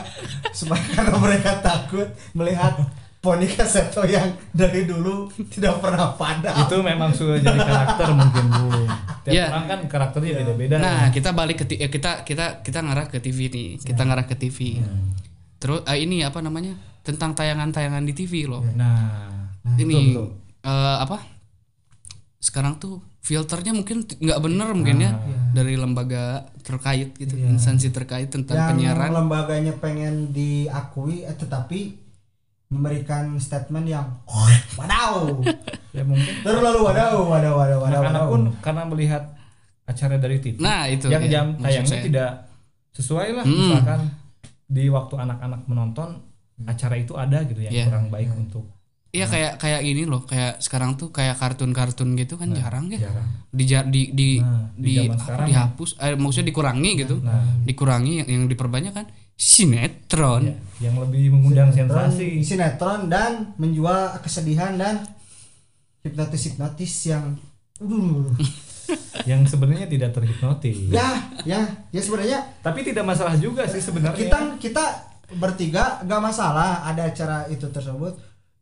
[0.54, 2.78] supaya karena mereka takut melihat
[3.24, 6.60] poni kaseto yang dari dulu tidak pernah padam.
[6.60, 8.68] Itu memang sudah jadi karakter mungkin bu.
[9.24, 9.46] Tiap Iya.
[9.48, 13.18] orang kan karakternya beda-beda nah kita balik ke ti- eh, kita kita kita ngarah ke
[13.18, 13.70] TV nih.
[13.80, 14.84] Kita ngarah ke TV
[15.56, 16.76] terus eh, ini apa namanya?
[17.00, 18.60] Tentang tayangan-tayangan di TV loh.
[18.76, 19.32] Nah.
[19.64, 20.28] Ini betul.
[20.62, 21.24] eh, apa?
[22.38, 25.16] Sekarang tuh filternya mungkin nggak bener mungkin ya.
[25.50, 29.10] Dari lembaga terkait gitu instansi terkait tentang yang penyiaran.
[29.16, 32.03] lembaganya pengen diakui eh, tetapi
[32.74, 34.08] memberikan statement yang
[34.76, 35.30] wadaw.
[35.94, 36.42] Ya mungkin.
[36.42, 38.26] Terlalu wadaw wadaw wadaw wadaw, wadaw.
[38.26, 39.24] pun karena melihat
[39.86, 42.02] acara dari TV nah itu yang ya, jam tayangnya saya.
[42.02, 42.32] tidak
[42.90, 43.46] sesuai lah.
[43.46, 43.54] Hmm.
[43.62, 44.02] misalkan
[44.66, 46.10] di waktu anak-anak menonton
[46.66, 47.86] acara itu ada gitu yang Iya.
[47.94, 48.66] kurang baik untuk
[49.14, 50.26] Iya kayak kayak ini loh.
[50.26, 52.98] Kayak sekarang tuh kayak kartun-kartun gitu kan jarang ya.
[53.06, 53.30] jarang.
[53.54, 55.14] Di di di Nah, di di,
[55.54, 57.22] dihapus eh, maksudnya dikurangi gitu.
[57.22, 57.62] Nah.
[57.62, 59.06] Dikurangi yang, yang diperbanyak kan
[59.38, 60.46] sinetron.
[60.46, 60.56] Ya,
[60.90, 62.44] yang lebih mengundang sensasi.
[62.44, 65.04] sinetron dan menjual kesedihan dan
[66.04, 67.40] hipnotis hipnotis yang
[67.80, 68.28] uh,
[69.30, 70.92] yang sebenarnya tidak terhipnotis.
[70.92, 74.20] Ya ya ya sebenarnya tapi tidak masalah juga sih sebenarnya.
[74.20, 74.86] Kita kita
[75.40, 78.14] bertiga gak masalah ada acara itu tersebut.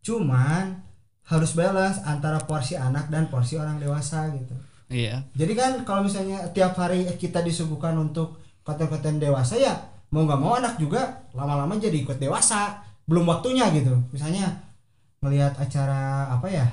[0.02, 0.80] Cuman
[1.28, 4.56] harus balance antara porsi anak dan porsi orang dewasa gitu.
[4.92, 5.24] Iya.
[5.34, 9.74] Jadi kan kalau misalnya tiap hari kita disuguhkan untuk konten-konten dewasa ya
[10.12, 12.84] mau nggak mau anak juga lama-lama jadi ikut dewasa.
[13.08, 13.96] Belum waktunya gitu.
[14.12, 14.52] Misalnya
[15.24, 16.68] melihat acara apa ya?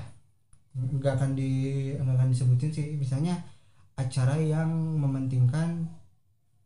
[0.75, 1.51] Nggak akan di
[1.95, 2.99] nggak akan disebutin sih.
[2.99, 3.39] Misalnya
[3.95, 5.87] acara yang mementingkan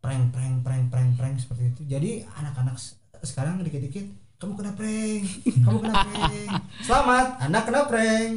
[0.03, 1.81] prank prank prank prank prank seperti itu.
[1.87, 2.77] Jadi anak-anak
[3.23, 4.09] sekarang dikit-dikit
[4.43, 6.51] kamu kena prank kamu kena prank.
[6.89, 8.33] Selamat anak kena prank.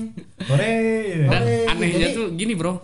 [0.45, 0.75] Hore.
[1.31, 2.83] dan anehnya jadi- tuh gini bro.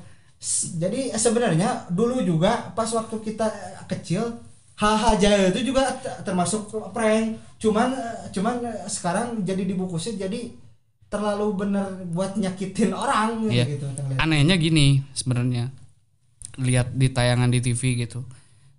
[0.82, 3.46] jadi sebenarnya dulu juga pas waktu kita
[3.86, 4.42] kecil
[4.82, 5.94] hal-hal jahil itu juga
[6.26, 7.38] termasuk prank.
[7.62, 10.50] Cuman eh, cuman eh, sekarang jadi dibungkusnya jadi
[11.12, 13.78] terlalu bener buat nyakitin orang Iya.
[13.78, 13.86] gitu
[14.18, 15.70] anehnya gini sebenarnya.
[16.58, 18.26] Lihat di tayangan di TV gitu.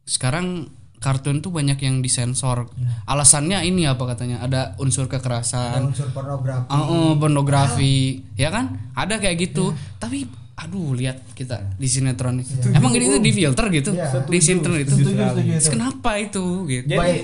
[0.03, 0.67] Sekarang
[1.03, 2.71] kartun tuh banyak yang disensor.
[3.07, 4.43] Alasannya ini apa katanya?
[4.43, 6.71] Ada unsur ada kekerasan unsur pornografi.
[6.71, 8.91] Oh, oh, pornografi, ya kan?
[8.95, 9.75] Ada kayak gitu.
[9.99, 10.31] Tapi
[10.63, 12.47] aduh lihat kita di sinetron ini.
[12.71, 13.91] Emang ini tuh di filter gitu.
[13.93, 14.23] Iya.
[14.23, 14.95] Di sinetron itu.
[14.95, 15.71] setuju setuju Terus itu.
[15.75, 16.87] Kenapa itu gitu?
[16.87, 17.19] Jadi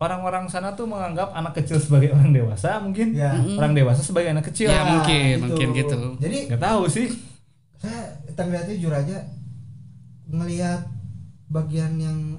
[0.00, 3.36] orang-orang sana tuh menganggap anak kecil sebagai orang dewasa mungkin Ya.
[3.36, 4.72] orang dewasa sebagai anak kecil.
[4.72, 5.42] Ya, mungkin, itu.
[5.44, 6.00] mungkin gitu.
[6.16, 7.06] jadi Nggak tahu sih.
[7.76, 9.16] saya terlihatnya jujur aja
[10.28, 10.84] ngelihat
[11.48, 12.36] bagian yang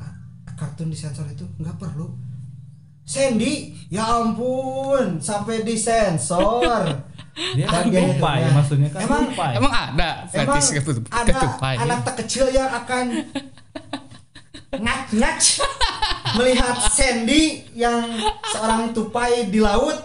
[0.54, 2.14] kartun disensor itu nggak perlu
[3.12, 3.54] Sandy
[3.88, 6.88] ya ampun sampai disensor
[7.56, 8.50] Dia Bagian ketupai ya.
[8.52, 9.32] maksudnya kan Emang-.
[9.54, 11.76] Emang ada Emang fetish ketup, ada ketupai.
[11.78, 13.06] anak tak kecil yang akan
[14.74, 15.60] ngach-ngach
[16.34, 17.44] melihat Sandy
[17.74, 18.04] yang
[18.46, 19.96] seorang tupai di laut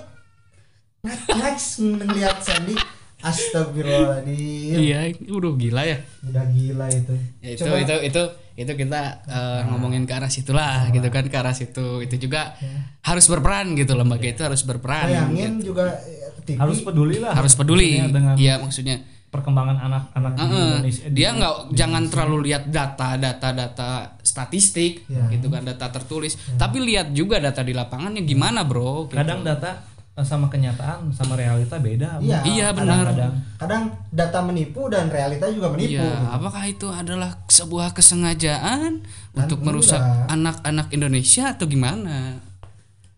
[1.00, 2.74] ngach-ngach melihat Sandy
[3.16, 5.98] Astagfirullahaladzim Iya, udah gila ya.
[6.22, 8.22] udah gila itu Ya, itu Coba- itu itu
[8.56, 12.56] itu kita eh, ngomongin ke arah situlah gitu kan ke arah situ itu juga
[13.00, 15.70] harus berperan gitu lembaga itu harus berperan bayangin gitu.
[15.70, 17.32] juga eh, TV harus peduli lah.
[17.32, 18.00] harus peduli
[18.36, 20.70] iya maksudnya perkembangan anak-anak di Heeh.
[20.72, 21.04] Indonesia.
[21.10, 23.88] dia di- nggak jangan terlalu lihat data data data
[24.20, 25.28] statistik Ya.
[25.28, 29.14] gitu kan data tertulis tapi lihat juga data di lapangannya gimana bro gitu.
[29.14, 32.16] kadang data sama kenyataan sama realita beda.
[32.18, 33.04] Iya, Iya, benar.
[33.06, 39.36] Kadang kadang data menipu dan realita juga menipu Iya, apakah itu adalah sebuah kesengajaan Kan
[39.36, 39.68] untuk enggak.
[39.68, 42.40] merusak anak-anak Indonesia atau gimana?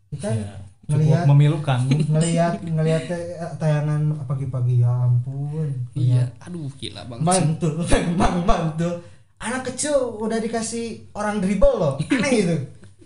[0.08, 0.48] kita ya,
[0.88, 1.80] cukup ngelihat memilukan.
[2.64, 7.28] ngelihat eh, tayangan pagi-pagi ya ampun Iya, aduh gila banget sih.
[7.44, 8.94] mantul memang mantul
[9.36, 12.56] anak kecil udah dikasih orang dribble loh aneh gitu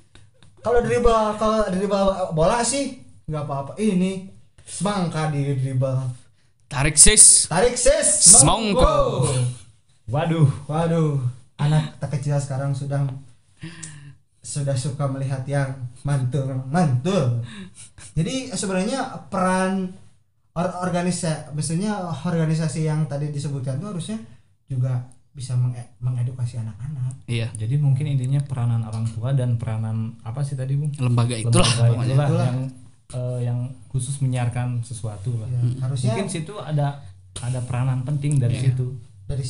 [0.64, 4.28] kalau dribble kalau dribble bola sih nggak apa-apa ini
[4.60, 5.98] semangka di dribble
[6.64, 7.46] Tarik sis.
[7.46, 9.28] tarik sis Semongko.
[10.06, 10.48] Waduh.
[10.66, 11.20] waduh
[11.56, 13.04] anak tak kecil sekarang sudah
[14.42, 15.70] sudah suka melihat yang
[16.02, 17.44] mantul mantul
[18.12, 19.94] jadi sebenarnya peran
[20.52, 24.18] or organisasi biasanya organisasi yang tadi disebutkan itu harusnya
[24.66, 30.42] juga bisa menge- mengedukasi anak-anak Iya, Jadi mungkin intinya peranan orang tua dan peranan apa
[30.42, 30.92] sih tadi Bung?
[30.94, 32.46] lembaga itulah Lembaga itulah Itulah.
[32.46, 32.58] yang
[33.12, 35.48] eh, yang khusus menyiarkan sesuatu lah.
[35.48, 37.00] Ya, harusnya Mungkin situ ada
[37.40, 38.72] ada peranan penting dari Iya.
[38.72, 38.86] situ.
[39.22, 39.40] dari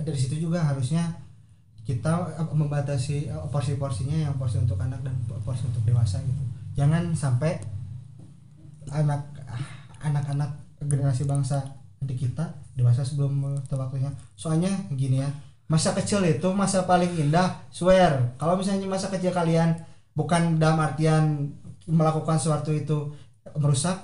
[0.00, 1.04] dari situ juga harusnya
[1.84, 5.12] kita eh, membatasi eh, porsi-porsinya yang porsi untuk anak dan
[5.44, 6.40] porsi untuk dewasa gitu
[6.72, 7.60] jangan sampai
[8.88, 9.20] anak
[10.00, 10.48] anak-anak
[10.80, 11.60] generasi bangsa
[11.98, 15.28] di kita dewasa sebelum waktunya soalnya gini ya
[15.66, 19.76] masa kecil itu masa paling indah swear kalau misalnya masa kecil kalian
[20.14, 21.52] bukan dalam artian
[21.88, 23.16] melakukan sesuatu itu
[23.54, 23.96] merusak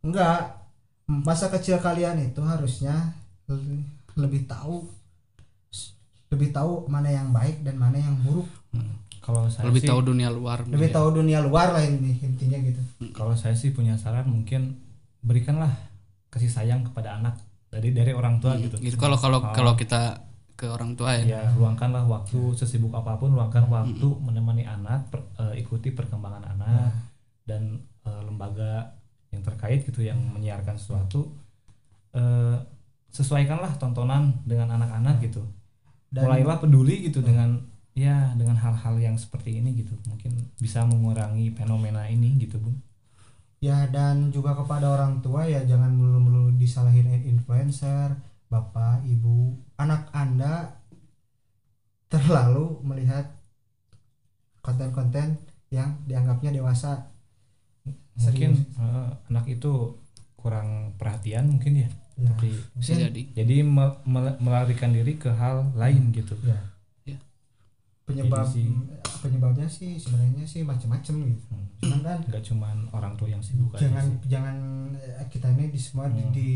[0.00, 0.58] enggak
[1.06, 3.14] masa kecil kalian itu harusnya
[3.46, 4.82] le- lebih tahu
[6.28, 8.48] lebih tahu mana yang baik dan mana yang buruk
[9.22, 10.66] Kalau saya Lebih sih, tahu dunia luar.
[10.66, 10.96] lebih Iya.
[10.98, 12.82] tahu dunia luar lah ini intinya gitu
[13.12, 14.82] kalau saya sih punya saran mungkin
[15.20, 15.70] berikanlah
[16.28, 17.38] kasih sayang kepada anak
[17.70, 18.74] dari dari orang tua gitu.
[18.76, 19.54] Gitu kalau kalau Oh.
[19.54, 20.18] kalau kita
[20.52, 21.38] ke orang tua ya.
[21.38, 26.90] ya luangkanlah waktu sesibuk apa pun luangkan waktu menemani anak per- eh, ikuti perkembangan anak
[27.48, 28.96] dan eh, lembaga
[29.32, 31.32] yang terkait gitu yang menyiarkan sesuatu
[32.16, 32.56] eh,
[33.12, 35.44] sesuaikanlah tontonan dengan anak-anak gitu.
[36.12, 37.60] Dan- mulailah peduli gitu dengan
[37.92, 39.94] ya dengan hal-hal yang seperti ini gitu.
[40.08, 42.76] Mungkin bisa mengurangi fenomena ini gitu bung
[43.62, 48.10] ya dan juga kepada orang tua ya jangan melulu-melulu disalahin influencer
[48.50, 50.82] bapak ibu anak anda
[52.10, 53.38] terlalu melihat
[54.66, 55.38] konten-konten
[55.70, 57.11] yang dianggapnya dewasa
[58.14, 58.78] mungkin Serius.
[58.78, 59.72] eh, anak itu
[60.34, 63.22] kurang perhatian mungkin ya ya, tapi Bisa mungkin- jadi.
[63.34, 66.58] jadi me- mel- melarikan diri ke hal lain gitu ya.
[67.04, 67.16] Ya.
[68.04, 68.68] penyebab sih-
[69.18, 71.66] penyebabnya sih sebenarnya sih macam-macam gitu Hmm.
[71.80, 74.56] cuman kan nggak cuman orang tua yang sibuk aja jangan sih jangan
[74.98, 76.32] eh, kita ini di semua di, Hmm.
[76.32, 76.48] di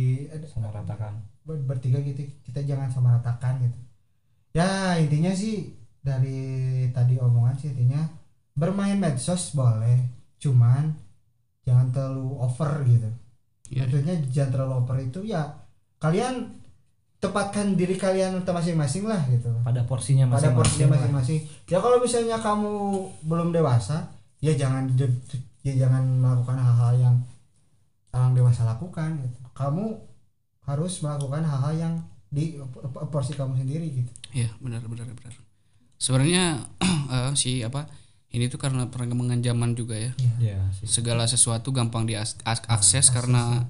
[0.45, 3.79] sama ratakan ber- bertiga gitu kita jangan sama ratakan gitu
[4.53, 6.39] ya intinya sih dari
[6.91, 8.03] tadi omongan sih intinya
[8.53, 10.03] bermain medsos boleh
[10.37, 10.91] cuman
[12.57, 13.09] over gitu
[13.67, 13.83] Iya.
[13.85, 15.43] maksudnya jangan terlalu over itu ya
[15.99, 16.55] kalian
[17.19, 20.93] tepatkan diri kalian untuk masing-masing lah gitu pada porsinya pada masing-masing porsinya lah.
[20.97, 22.73] masing-masing ya kalau misalnya kamu
[23.27, 24.07] belum dewasa
[24.39, 24.89] ya jangan
[25.67, 27.17] ya jangan melakukan hal-hal yang
[28.15, 29.39] orang dewasa lakukan gitu.
[29.53, 29.99] kamu
[30.65, 31.95] harus melakukan hal-hal yang
[32.31, 32.57] di
[33.11, 35.33] porsi kamu sendiri gitu Iya benar benar benar.
[35.97, 36.61] Sebenarnya
[37.15, 37.89] eh, si apa
[38.37, 40.13] ini tuh karena perkembangan zaman juga ya.
[40.37, 40.85] Iya sih.
[40.87, 43.65] Segala sesuatu gampang diakses karena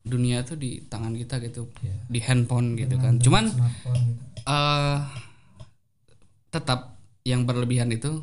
[0.00, 1.96] dunia tuh di tangan kita gitu, Iya.
[2.06, 3.24] di handphone gitu Dengan- kan.
[3.24, 3.90] Cuman gitu.
[4.44, 4.98] eh
[6.48, 6.94] tetap
[7.24, 8.22] yang berlebihan itu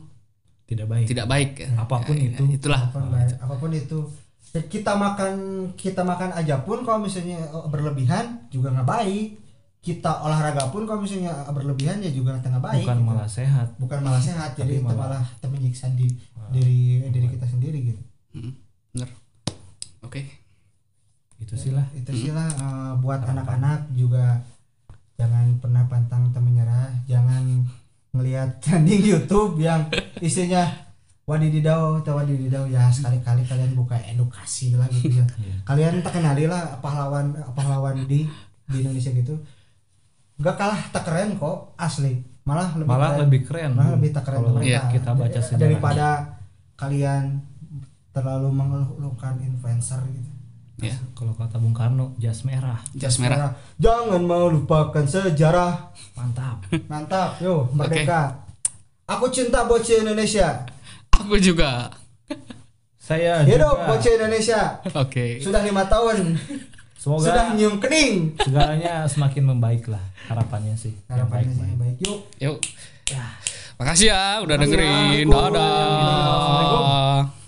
[0.63, 1.69] tidak baik tidak baik ya.
[1.75, 2.43] Apa pun Ya, ya, itu.
[2.55, 2.81] itulah.
[2.85, 3.99] apa pun, baik, apa pun itu
[4.51, 5.33] Ya, kita makan
[5.73, 9.27] kita makan aja pun kalau misalnya eh, berlebihan juga nggak baik
[9.81, 13.07] kita olahraga pun kalau misalnya berlebihan ya juga nggak baik bukan gitu.
[13.07, 13.67] malah sehat.
[13.75, 16.05] Bukan malah sehat jadi malah- malah kita menyiksa di
[16.53, 18.01] diri diri kita sendiri gitu.
[18.31, 18.53] Mm,
[18.93, 19.09] Bener.
[20.01, 20.21] Oke.
[21.35, 21.81] itu sih lah.
[21.91, 24.45] Itu sih lah eh, buat anak-anak juga.
[25.17, 26.93] Jangan pernah pantang tak menyerah.
[27.05, 27.65] Jangan
[28.13, 29.89] ngelihat trending YouTube yang
[30.21, 30.61] isinya
[31.25, 32.69] wadididau atau wadididau.
[32.69, 35.25] Ya sekali-kali kalian buka edukasi lah gitu ya.
[35.41, 35.55] Iya.
[35.65, 38.29] kalian tak kenali lah pahlawan pahlawan di
[38.69, 39.33] di Indonesia gitu
[40.41, 43.21] gak kalah tak keren kok asli malah lebih malah keren.
[43.23, 44.59] lebih keren malah lebih tak keren kalau.
[44.59, 46.07] Iya, kita baca sejarah daripada
[46.73, 47.23] kalian
[48.11, 50.29] terlalu mengeluhkan influencer gitu
[50.81, 50.97] Ya.
[51.13, 53.53] kalau kata Bung Karno jas merah Jas merah.
[53.77, 55.93] Jangan melupakan sejarah.
[56.11, 58.41] mantap Mantap, yo merdeka.
[59.05, 60.65] Aku cinta bocah Indonesia.
[61.13, 61.93] Aku juga.
[62.97, 64.61] saya Hidup juga bocah Indonesia.
[64.95, 65.37] Oke.
[65.37, 66.33] Sudah lima tahun.
[67.01, 68.37] Semoga Sudah nyium kening.
[68.37, 71.95] segalanya semakin membaik lah harapannya sih yang Harapannya baik sih baik yang baik.
[71.99, 72.19] Yuk.
[72.37, 72.57] Yuk.
[73.75, 74.85] Makasih ya udah Makasih ya.
[74.85, 75.25] dengerin.
[75.25, 76.85] Assalamualaikum.
[76.85, 77.40] Dadah.